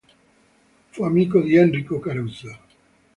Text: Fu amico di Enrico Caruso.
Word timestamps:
Fu 0.89 1.03
amico 1.03 1.39
di 1.41 1.57
Enrico 1.57 1.99
Caruso. 1.99 2.57